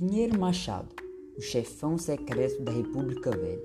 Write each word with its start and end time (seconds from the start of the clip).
Pinheiro 0.00 0.40
Machado, 0.40 0.88
o 1.36 1.42
chefão 1.42 1.98
secreto 1.98 2.62
da 2.62 2.72
República 2.72 3.30
Velha. 3.32 3.60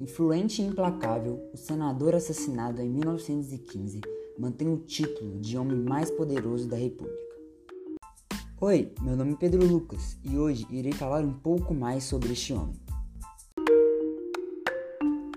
Influente 0.00 0.60
e 0.60 0.64
implacável, 0.64 1.48
o 1.54 1.56
senador 1.56 2.12
assassinado 2.12 2.82
em 2.82 2.90
1915 2.90 4.00
mantém 4.36 4.68
o 4.68 4.78
título 4.78 5.38
de 5.38 5.56
homem 5.56 5.78
mais 5.78 6.10
poderoso 6.10 6.66
da 6.66 6.76
República. 6.76 7.16
Oi, 8.60 8.90
meu 9.00 9.14
nome 9.14 9.34
é 9.34 9.36
Pedro 9.36 9.64
Lucas 9.64 10.18
e 10.24 10.36
hoje 10.36 10.66
irei 10.72 10.90
falar 10.90 11.22
um 11.22 11.34
pouco 11.34 11.72
mais 11.72 12.02
sobre 12.02 12.32
este 12.32 12.52
homem. 12.52 12.74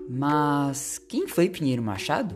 Mas 0.09 0.97
quem 0.97 1.27
foi 1.27 1.47
Pinheiro 1.47 1.83
Machado? 1.83 2.35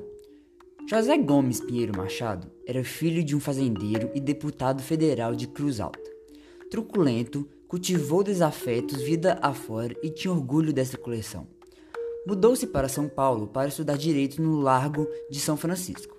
José 0.87 1.17
Gomes 1.17 1.59
Pinheiro 1.61 1.97
Machado 1.97 2.47
era 2.67 2.83
filho 2.83 3.23
de 3.23 3.35
um 3.35 3.39
fazendeiro 3.39 4.11
e 4.13 4.19
deputado 4.19 4.83
federal 4.83 5.33
de 5.33 5.47
Cruz 5.47 5.79
Alta. 5.79 6.07
Truculento, 6.69 7.49
cultivou 7.67 8.23
desafetos 8.23 9.01
vida 9.01 9.37
afora 9.41 9.95
e 10.01 10.09
tinha 10.09 10.33
orgulho 10.33 10.71
dessa 10.71 10.97
coleção. 10.97 11.47
Mudou-se 12.25 12.67
para 12.67 12.89
São 12.89 13.07
Paulo 13.07 13.47
para 13.47 13.69
estudar 13.69 13.97
direito 13.97 14.41
no 14.41 14.59
Largo 14.59 15.07
de 15.29 15.39
São 15.39 15.55
Francisco. 15.55 16.17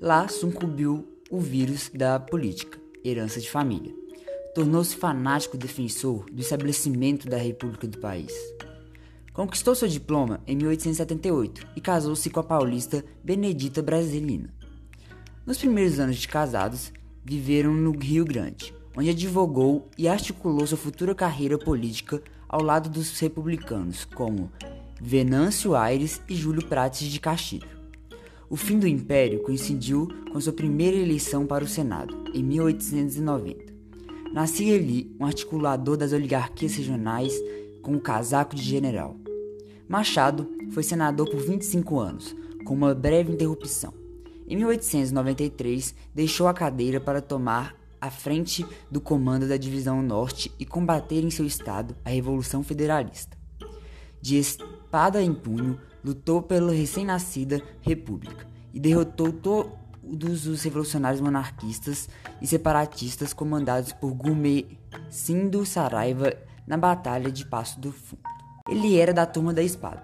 Lá 0.00 0.26
sucumbiu 0.28 1.06
o 1.30 1.38
vírus 1.38 1.90
da 1.92 2.18
política, 2.18 2.78
herança 3.04 3.40
de 3.40 3.50
família. 3.50 3.94
Tornou-se 4.54 4.96
fanático 4.96 5.56
defensor 5.56 6.24
do 6.30 6.40
estabelecimento 6.40 7.28
da 7.28 7.36
República 7.36 7.86
do 7.86 7.98
país. 7.98 8.32
Conquistou 9.32 9.74
seu 9.74 9.86
diploma 9.86 10.42
em 10.46 10.56
1878 10.56 11.66
e 11.76 11.80
casou-se 11.80 12.28
com 12.30 12.40
a 12.40 12.44
paulista 12.44 13.04
Benedita 13.22 13.80
Brasilina. 13.80 14.52
Nos 15.46 15.58
primeiros 15.58 16.00
anos 16.00 16.16
de 16.16 16.26
casados, 16.26 16.92
viveram 17.24 17.72
no 17.72 17.92
Rio 17.92 18.24
Grande, 18.24 18.74
onde 18.96 19.10
advogou 19.10 19.88
e 19.96 20.08
articulou 20.08 20.66
sua 20.66 20.78
futura 20.78 21.14
carreira 21.14 21.58
política 21.58 22.22
ao 22.48 22.62
lado 22.62 22.88
dos 22.88 23.18
republicanos, 23.18 24.04
como 24.04 24.50
Venâncio 25.00 25.74
Aires 25.74 26.20
e 26.28 26.34
Júlio 26.34 26.66
Prates 26.66 27.08
de 27.08 27.20
Castilho. 27.20 27.80
O 28.48 28.56
fim 28.56 28.78
do 28.78 28.88
Império 28.88 29.42
coincidiu 29.42 30.08
com 30.32 30.40
sua 30.40 30.52
primeira 30.52 30.96
eleição 30.96 31.46
para 31.46 31.64
o 31.64 31.68
Senado, 31.68 32.24
em 32.34 32.42
1890. 32.42 33.72
Nascia 34.32 34.74
ali 34.74 35.14
um 35.18 35.24
articulador 35.24 35.96
das 35.96 36.12
oligarquias 36.12 36.74
regionais 36.74 37.32
com 37.80 37.94
o 37.94 38.00
casaco 38.00 38.54
de 38.54 38.62
general. 38.62 39.16
Machado 39.88 40.48
foi 40.72 40.82
senador 40.82 41.28
por 41.30 41.40
25 41.40 41.98
anos, 41.98 42.36
com 42.64 42.74
uma 42.74 42.94
breve 42.94 43.32
interrupção. 43.32 43.94
Em 44.46 44.56
1893, 44.56 45.94
deixou 46.14 46.46
a 46.46 46.54
cadeira 46.54 47.00
para 47.00 47.20
tomar 47.20 47.79
à 48.00 48.10
frente 48.10 48.66
do 48.90 49.00
comando 49.00 49.46
da 49.46 49.56
Divisão 49.56 50.02
Norte 50.02 50.52
e 50.58 50.64
combater 50.64 51.22
em 51.22 51.30
seu 51.30 51.44
estado 51.44 51.96
a 52.04 52.10
Revolução 52.10 52.62
Federalista. 52.62 53.36
De 54.20 54.36
espada 54.36 55.22
em 55.22 55.32
punho, 55.32 55.78
lutou 56.04 56.42
pela 56.42 56.72
recém-nascida 56.72 57.62
República 57.80 58.46
e 58.72 58.80
derrotou 58.80 59.32
todos 59.32 60.46
os 60.46 60.62
revolucionários 60.62 61.20
monarquistas 61.20 62.08
e 62.40 62.46
separatistas 62.46 63.32
comandados 63.32 63.92
por 63.92 64.16
Sindo 65.08 65.64
Saraiva 65.66 66.32
na 66.66 66.76
Batalha 66.76 67.30
de 67.30 67.44
Passo 67.44 67.80
do 67.80 67.92
Fundo. 67.92 68.22
Ele 68.68 68.96
era 68.96 69.12
da 69.12 69.26
Turma 69.26 69.52
da 69.52 69.62
Espada, 69.62 70.02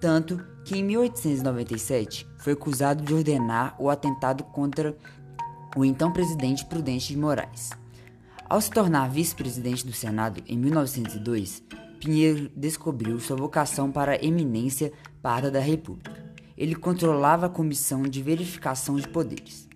tanto 0.00 0.44
que 0.64 0.76
em 0.76 0.84
1897 0.84 2.26
foi 2.38 2.52
acusado 2.52 3.02
de 3.02 3.14
ordenar 3.14 3.74
o 3.78 3.88
atentado 3.88 4.44
contra 4.44 4.96
o 5.74 5.84
então 5.84 6.12
presidente 6.12 6.64
Prudente 6.66 7.08
de 7.08 7.18
Moraes. 7.18 7.70
Ao 8.48 8.60
se 8.60 8.70
tornar 8.70 9.08
vice-presidente 9.08 9.86
do 9.86 9.92
Senado 9.92 10.42
em 10.46 10.58
1902, 10.58 11.62
Pinheiro 11.98 12.50
descobriu 12.54 13.18
sua 13.18 13.36
vocação 13.36 13.90
para 13.90 14.12
a 14.12 14.24
eminência 14.24 14.92
parda 15.22 15.50
da 15.50 15.60
República. 15.60 16.12
Ele 16.58 16.74
controlava 16.74 17.46
a 17.46 17.50
comissão 17.50 18.02
de 18.02 18.22
verificação 18.22 18.96
de 18.96 19.08
poderes. 19.08 19.68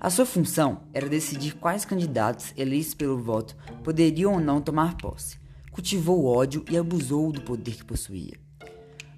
A 0.00 0.08
sua 0.08 0.24
função 0.24 0.82
era 0.94 1.08
decidir 1.08 1.56
quais 1.56 1.84
candidatos 1.84 2.54
eleitos 2.56 2.94
pelo 2.94 3.18
voto 3.18 3.56
poderiam 3.82 4.34
ou 4.34 4.40
não 4.40 4.60
tomar 4.60 4.96
posse. 4.96 5.38
Cultivou 5.70 6.24
ódio 6.24 6.64
e 6.70 6.78
abusou 6.78 7.30
do 7.32 7.42
poder 7.42 7.74
que 7.76 7.84
possuía. 7.84 8.38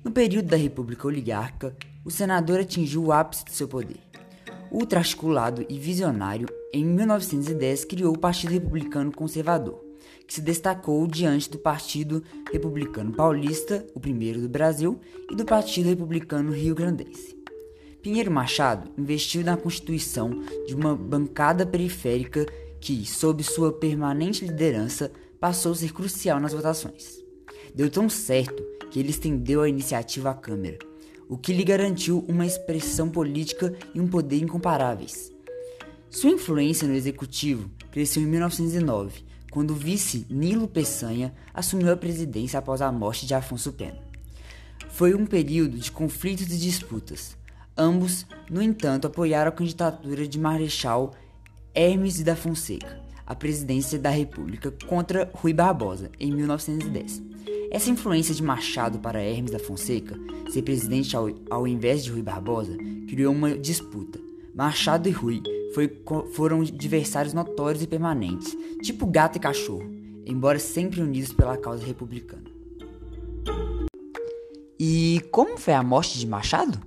No 0.02 0.10
período 0.10 0.48
da 0.48 0.56
República 0.56 1.06
Oligárquica, 1.06 1.76
o 2.04 2.10
senador 2.10 2.60
atingiu 2.60 3.04
o 3.04 3.12
ápice 3.12 3.44
de 3.44 3.52
seu 3.52 3.68
poder. 3.68 4.07
Ultra-articulado 4.70 5.64
e 5.68 5.78
visionário, 5.78 6.46
em 6.72 6.84
1910 6.84 7.84
criou 7.86 8.14
o 8.14 8.18
Partido 8.18 8.50
Republicano 8.50 9.10
Conservador, 9.10 9.82
que 10.26 10.34
se 10.34 10.42
destacou 10.42 11.06
diante 11.06 11.50
do 11.50 11.58
Partido 11.58 12.22
Republicano 12.52 13.12
Paulista, 13.12 13.86
o 13.94 14.00
primeiro 14.00 14.40
do 14.40 14.48
Brasil, 14.48 15.00
e 15.30 15.34
do 15.34 15.44
Partido 15.44 15.88
Republicano 15.88 16.52
Rio-Grandense. 16.52 17.36
Pinheiro 18.02 18.30
Machado 18.30 18.90
investiu 18.96 19.42
na 19.42 19.56
constituição 19.56 20.30
de 20.66 20.74
uma 20.74 20.94
bancada 20.94 21.66
periférica 21.66 22.46
que, 22.78 23.04
sob 23.06 23.42
sua 23.42 23.72
permanente 23.72 24.44
liderança, 24.44 25.10
passou 25.40 25.72
a 25.72 25.74
ser 25.74 25.92
crucial 25.92 26.38
nas 26.38 26.52
votações. 26.52 27.24
Deu 27.74 27.90
tão 27.90 28.08
certo 28.08 28.62
que 28.90 29.00
ele 29.00 29.10
estendeu 29.10 29.62
a 29.62 29.68
iniciativa 29.68 30.30
à 30.30 30.34
Câmara, 30.34 30.78
o 31.28 31.36
que 31.36 31.52
lhe 31.52 31.62
garantiu 31.62 32.24
uma 32.28 32.46
expressão 32.46 33.08
política 33.08 33.74
e 33.94 34.00
um 34.00 34.08
poder 34.08 34.42
incomparáveis. 34.42 35.32
Sua 36.10 36.30
influência 36.30 36.88
no 36.88 36.94
executivo 36.94 37.70
cresceu 37.90 38.22
em 38.22 38.26
1909, 38.26 39.24
quando 39.50 39.72
o 39.72 39.76
vice 39.76 40.26
Nilo 40.30 40.66
Peçanha 40.66 41.34
assumiu 41.52 41.92
a 41.92 41.96
presidência 41.96 42.58
após 42.58 42.80
a 42.80 42.90
morte 42.90 43.26
de 43.26 43.34
Afonso 43.34 43.72
Pena. 43.72 43.98
Foi 44.88 45.14
um 45.14 45.26
período 45.26 45.76
de 45.76 45.92
conflitos 45.92 46.46
e 46.46 46.58
disputas. 46.58 47.36
Ambos, 47.76 48.26
no 48.50 48.62
entanto, 48.62 49.06
apoiaram 49.06 49.50
a 49.50 49.52
candidatura 49.52 50.26
de 50.26 50.38
Marechal 50.38 51.12
Hermes 51.74 52.20
da 52.22 52.34
Fonseca 52.34 53.00
à 53.26 53.34
presidência 53.34 53.98
da 53.98 54.08
República 54.08 54.72
contra 54.86 55.30
Rui 55.34 55.52
Barbosa 55.52 56.10
em 56.18 56.32
1910. 56.32 57.22
Essa 57.70 57.90
influência 57.90 58.34
de 58.34 58.42
Machado 58.42 58.98
para 58.98 59.20
Hermes 59.20 59.50
da 59.50 59.58
Fonseca 59.58 60.18
ser 60.50 60.62
presidente 60.62 61.14
ao, 61.14 61.28
ao 61.50 61.68
invés 61.68 62.02
de 62.02 62.10
Rui 62.10 62.22
Barbosa 62.22 62.74
criou 63.06 63.34
uma 63.34 63.56
disputa. 63.58 64.18
Machado 64.54 65.08
e 65.08 65.12
Rui 65.12 65.42
foi, 65.74 66.02
foram 66.32 66.62
adversários 66.62 67.34
notórios 67.34 67.82
e 67.82 67.86
permanentes, 67.86 68.56
tipo 68.82 69.06
gato 69.06 69.36
e 69.36 69.40
cachorro, 69.40 69.88
embora 70.24 70.58
sempre 70.58 71.02
unidos 71.02 71.32
pela 71.32 71.58
causa 71.58 71.84
republicana. 71.84 72.44
E 74.80 75.22
como 75.30 75.58
foi 75.58 75.74
a 75.74 75.82
morte 75.82 76.18
de 76.18 76.26
Machado? 76.26 76.80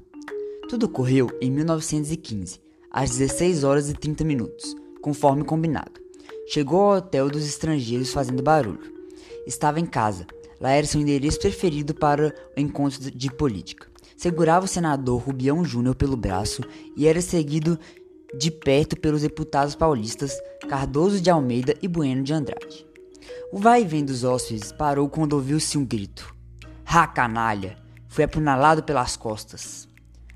Tudo 0.67 0.87
ocorreu 0.87 1.29
em 1.39 1.51
1915, 1.51 2.59
às 2.89 3.11
16 3.11 3.63
horas 3.63 3.89
e 3.89 3.93
30 3.93 4.23
minutos, 4.23 4.75
conforme 4.99 5.43
combinado. 5.43 6.01
Chegou 6.47 6.81
ao 6.81 6.97
hotel 6.97 7.29
dos 7.29 7.45
estrangeiros 7.45 8.11
fazendo 8.11 8.41
barulho. 8.41 8.91
Estava 9.45 9.79
em 9.79 9.85
casa, 9.85 10.25
Lá 10.61 10.69
era 10.69 10.85
seu 10.85 11.01
endereço 11.01 11.39
preferido 11.39 11.95
para 11.95 12.33
o 12.55 12.59
encontro 12.59 13.09
de 13.09 13.31
política. 13.31 13.87
Segurava 14.15 14.65
o 14.65 14.67
senador 14.67 15.19
Rubião 15.19 15.65
Júnior 15.65 15.95
pelo 15.95 16.15
braço 16.15 16.61
e 16.95 17.07
era 17.07 17.19
seguido 17.19 17.79
de 18.37 18.51
perto 18.51 18.95
pelos 18.95 19.23
deputados 19.23 19.73
paulistas 19.73 20.39
Cardoso 20.69 21.19
de 21.19 21.31
Almeida 21.31 21.73
e 21.81 21.87
Bueno 21.87 22.21
de 22.21 22.31
Andrade. 22.31 22.85
O 23.51 23.57
vai 23.57 23.81
e 23.81 23.85
vem 23.85 24.05
dos 24.05 24.23
hóspedes 24.23 24.71
parou 24.71 25.09
quando 25.09 25.33
ouviu-se 25.33 25.77
um 25.77 25.85
grito. 25.85 26.33
Ha, 26.85 27.07
canalha! 27.07 27.75
Foi 28.07 28.23
apunhalado 28.23 28.83
pelas 28.83 29.17
costas. 29.17 29.87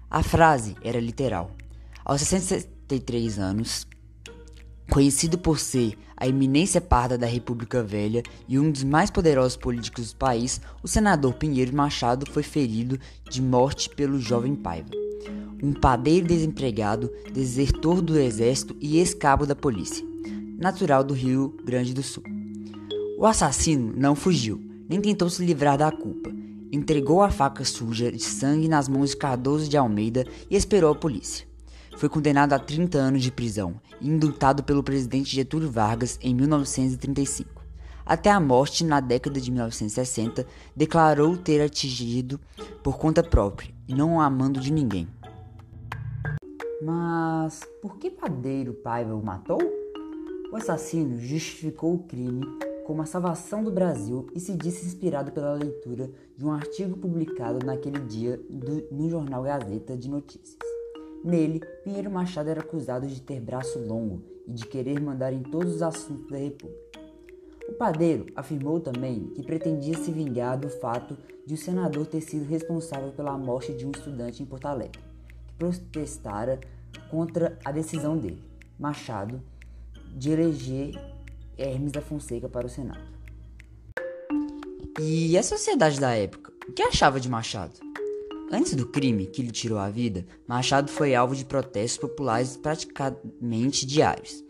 A 0.10 0.24
frase 0.24 0.76
era 0.82 1.00
literal. 1.00 1.52
Aos 2.04 2.22
63 2.22 3.38
anos, 3.38 3.86
conhecido 4.90 5.38
por 5.38 5.60
ser 5.60 5.98
a 6.18 6.28
eminência 6.28 6.80
parda 6.80 7.18
da 7.18 7.28
República 7.28 7.84
Velha 7.84 8.24
e 8.48 8.58
um 8.58 8.72
dos 8.72 8.84
mais 8.84 9.10
poderosos 9.10 9.58
políticos 9.58 10.14
do 10.14 10.18
país, 10.18 10.62
o 10.82 10.88
senador 10.88 11.34
Pinheiro 11.34 11.76
Machado 11.76 12.30
foi 12.32 12.44
ferido 12.44 13.00
de 13.30 13.42
morte 13.42 13.90
pelo 13.90 14.20
jovem 14.20 14.56
Paiva, 14.56 14.92
um 15.62 15.74
padeiro 15.74 16.28
desempregado, 16.28 17.12
desertor 17.34 18.02
do 18.02 18.18
exército 18.18 18.76
e 18.80 18.98
ex-cabo 18.98 19.46
da 19.46 19.56
polícia, 19.56 20.06
natural 20.58 21.04
do 21.04 21.14
Rio 21.14 21.56
Grande 21.66 21.94
do 21.94 22.04
Sul. 22.04 22.24
O 23.18 23.26
assassino 23.26 23.94
não 23.96 24.16
fugiu, 24.16 24.62
nem 24.88 25.02
tentou 25.02 25.30
se 25.30 25.44
livrar 25.44 25.78
da 25.78 25.92
culpa. 25.92 26.34
Entregou 26.72 27.22
a 27.22 27.32
faca 27.32 27.64
suja 27.64 28.12
de 28.12 28.22
sangue 28.22 28.68
nas 28.68 28.90
mãos 28.90 29.12
de 29.12 29.18
Cardoso 29.18 29.70
de 29.70 29.78
Almeida 29.78 30.26
e 30.50 30.56
esperou 30.56 30.92
a 30.92 30.96
polícia 30.96 31.48
foi 31.98 32.10
condenado 32.10 32.54
a 32.54 32.60
30 32.60 32.98
anos 32.98 33.24
de 33.24 33.32
prisão 33.32 33.76
e 34.02 34.08
indultado 34.08 34.64
pelo 34.64 34.84
presidente 34.84 35.36
Getúlio 35.36 35.72
Vargas 35.72 36.20
em 36.22 36.34
1935. 36.34 37.64
Até 38.06 38.30
a 38.30 38.40
morte, 38.40 38.84
na 38.84 39.00
década 39.00 39.42
de 39.42 39.50
1960, 39.50 40.46
declarou 40.76 41.36
ter 41.36 41.62
atingido 41.62 42.40
por 42.84 42.98
conta 42.98 43.24
própria 43.24 43.74
e 43.88 43.96
não 43.96 44.22
amando 44.22 44.60
de 44.60 44.72
ninguém. 44.72 45.08
Mas 46.84 47.62
por 47.82 47.98
que 47.98 48.12
Padeiro 48.12 48.74
Paiva 48.74 49.16
o 49.16 49.24
matou? 49.24 49.60
O 50.52 50.56
assassino 50.56 51.18
justificou 51.18 51.96
o 51.96 52.04
crime 52.04 52.46
como 52.86 53.02
a 53.02 53.06
salvação 53.06 53.64
do 53.64 53.72
Brasil 53.72 54.28
e 54.36 54.40
se 54.40 54.54
disse 54.54 54.86
inspirado 54.86 55.32
pela 55.32 55.54
leitura 55.54 56.12
de 56.38 56.46
um 56.46 56.52
artigo 56.52 56.96
publicado 56.96 57.66
naquele 57.66 58.00
dia 58.02 58.40
do, 58.48 58.88
no 58.92 59.10
jornal 59.10 59.42
Gazeta 59.42 59.98
de 59.98 60.08
Notícias. 60.08 60.75
Nele, 61.26 61.60
Pinheiro 61.84 62.12
Machado 62.12 62.52
era 62.52 62.62
acusado 62.62 63.08
de 63.08 63.20
ter 63.20 63.42
braço 63.42 63.80
longo 63.80 64.22
e 64.46 64.52
de 64.54 64.68
querer 64.68 65.02
mandar 65.02 65.34
em 65.34 65.42
todos 65.42 65.74
os 65.74 65.82
assuntos 65.82 66.30
da 66.30 66.38
República. 66.38 67.00
O 67.68 67.74
padeiro 67.74 68.28
afirmou 68.36 68.80
também 68.80 69.32
que 69.34 69.42
pretendia 69.42 69.98
se 69.98 70.12
vingar 70.12 70.56
do 70.56 70.70
fato 70.70 71.18
de 71.44 71.56
o 71.56 71.58
senador 71.58 72.06
ter 72.06 72.22
sido 72.22 72.46
responsável 72.46 73.12
pela 73.12 73.36
morte 73.40 73.74
de 73.74 73.88
um 73.88 73.92
estudante 73.92 74.44
em 74.44 74.46
Porto 74.46 74.68
Alegre, 74.68 75.02
que 75.48 75.54
protestara 75.56 76.60
contra 77.10 77.58
a 77.66 77.72
decisão 77.72 78.16
dele, 78.16 78.44
Machado, 78.78 79.42
de 80.16 80.30
eleger 80.30 80.94
Hermes 81.58 81.92
da 81.92 82.02
Fonseca 82.02 82.48
para 82.48 82.68
o 82.68 82.70
Senado. 82.70 83.16
E 85.02 85.36
a 85.36 85.42
sociedade 85.42 86.00
da 86.00 86.14
época, 86.14 86.54
o 86.70 86.72
que 86.72 86.84
achava 86.84 87.20
de 87.20 87.28
Machado? 87.28 87.85
Antes 88.52 88.76
do 88.76 88.86
crime 88.86 89.26
que 89.26 89.42
lhe 89.42 89.52
tirou 89.52 89.78
a 89.78 89.90
vida, 89.90 90.26
Machado 90.48 90.92
foi 90.92 91.16
alvo 91.16 91.36
de 91.36 91.46
protestos 91.46 91.98
populares 91.98 92.56
praticamente 92.56 93.86
diários. 93.86 94.44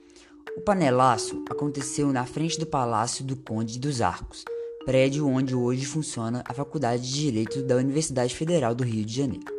O 0.58 0.62
panelaço 0.62 1.44
aconteceu 1.50 2.12
na 2.12 2.26
frente 2.26 2.60
do 2.60 2.66
Palácio 2.66 3.24
do 3.24 3.36
Conde 3.36 3.80
dos 3.80 4.02
Arcos, 4.02 4.44
prédio 4.86 5.28
onde 5.28 5.56
hoje 5.56 5.86
funciona 5.86 6.44
a 6.48 6.54
Faculdade 6.54 7.04
de 7.04 7.14
Direito 7.14 7.64
da 7.64 7.76
Universidade 7.76 8.36
Federal 8.36 8.76
do 8.76 8.84
Rio 8.84 9.06
de 9.06 9.16
Janeiro. 9.16 9.54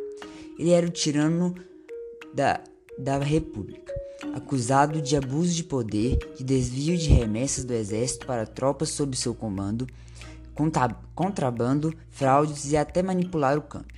Ele 0.57 0.71
era 0.71 0.85
o 0.85 0.91
tirano 0.91 1.53
da, 2.33 2.61
da 2.97 3.17
República 3.19 3.93
acusado 4.33 5.01
de 5.01 5.15
abuso 5.15 5.53
de 5.53 5.63
poder, 5.63 6.17
de 6.35 6.43
desvio 6.43 6.97
de 6.97 7.09
remessas 7.09 7.63
do 7.63 7.73
exército 7.73 8.25
para 8.25 8.45
tropas 8.45 8.89
sob 8.89 9.15
seu 9.15 9.33
comando, 9.35 9.87
contrabando, 11.15 11.93
fraudes 12.09 12.71
e 12.71 12.77
até 12.77 13.03
manipular 13.03 13.57
o 13.57 13.61
câmbio. 13.61 13.96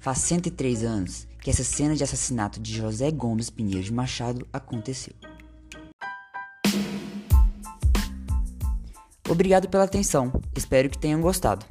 Faz 0.00 0.18
103 0.18 0.84
anos 0.84 1.26
que 1.40 1.50
essa 1.50 1.64
cena 1.64 1.96
de 1.96 2.04
assassinato 2.04 2.60
de 2.60 2.80
José 2.80 3.10
Gomes 3.10 3.50
Pinheiro 3.50 3.82
de 3.82 3.92
Machado 3.92 4.46
aconteceu. 4.52 5.12
Obrigado 9.28 9.68
pela 9.68 9.84
atenção, 9.84 10.32
espero 10.56 10.88
que 10.88 10.98
tenham 10.98 11.20
gostado. 11.20 11.66